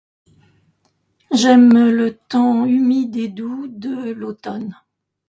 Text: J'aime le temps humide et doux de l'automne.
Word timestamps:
J'aime 1.31 1.91
le 1.91 2.17
temps 2.17 2.65
humide 2.65 3.17
et 3.17 3.27
doux 3.27 3.67
de 3.67 4.11
l'automne. 4.13 4.75